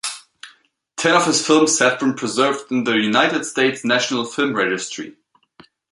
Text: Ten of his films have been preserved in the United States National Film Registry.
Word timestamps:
Ten 0.97 1.15
of 1.15 1.27
his 1.27 1.45
films 1.45 1.77
have 1.77 1.99
been 1.99 2.15
preserved 2.15 2.71
in 2.71 2.85
the 2.85 2.95
United 2.95 3.45
States 3.45 3.85
National 3.85 4.25
Film 4.25 4.55
Registry. 4.55 5.15